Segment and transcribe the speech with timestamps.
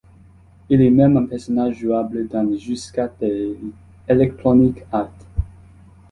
[0.69, 3.55] Il est même un personnage jouable dans le jeu skate de
[4.07, 5.11] Electronics Arts.